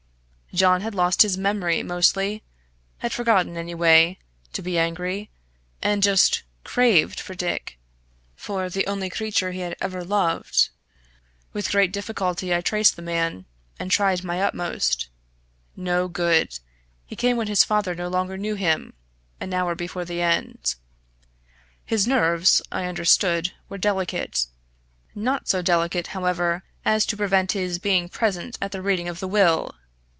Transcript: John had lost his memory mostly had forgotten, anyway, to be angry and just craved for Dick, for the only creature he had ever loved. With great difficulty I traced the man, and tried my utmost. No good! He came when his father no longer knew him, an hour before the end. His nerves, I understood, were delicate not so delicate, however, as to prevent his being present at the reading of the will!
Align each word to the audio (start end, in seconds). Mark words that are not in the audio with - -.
John 0.53 0.81
had 0.81 0.93
lost 0.93 1.21
his 1.21 1.37
memory 1.37 1.81
mostly 1.81 2.43
had 2.97 3.13
forgotten, 3.13 3.55
anyway, 3.55 4.17
to 4.51 4.61
be 4.61 4.77
angry 4.77 5.29
and 5.81 6.03
just 6.03 6.43
craved 6.65 7.21
for 7.21 7.33
Dick, 7.33 7.79
for 8.35 8.69
the 8.69 8.85
only 8.85 9.09
creature 9.09 9.53
he 9.53 9.61
had 9.61 9.77
ever 9.79 10.03
loved. 10.03 10.67
With 11.53 11.71
great 11.71 11.93
difficulty 11.93 12.53
I 12.53 12.59
traced 12.59 12.97
the 12.97 13.01
man, 13.01 13.45
and 13.79 13.89
tried 13.89 14.25
my 14.25 14.41
utmost. 14.41 15.07
No 15.77 16.09
good! 16.09 16.59
He 17.05 17.15
came 17.15 17.37
when 17.37 17.47
his 17.47 17.63
father 17.63 17.95
no 17.95 18.09
longer 18.09 18.37
knew 18.37 18.55
him, 18.55 18.93
an 19.39 19.53
hour 19.53 19.73
before 19.73 20.03
the 20.03 20.19
end. 20.21 20.75
His 21.85 22.05
nerves, 22.05 22.61
I 22.73 22.87
understood, 22.87 23.53
were 23.69 23.77
delicate 23.77 24.47
not 25.15 25.47
so 25.47 25.61
delicate, 25.61 26.07
however, 26.07 26.63
as 26.83 27.05
to 27.05 27.15
prevent 27.15 27.53
his 27.53 27.79
being 27.79 28.09
present 28.09 28.57
at 28.61 28.73
the 28.73 28.81
reading 28.81 29.07
of 29.07 29.21
the 29.21 29.29
will! 29.29 29.75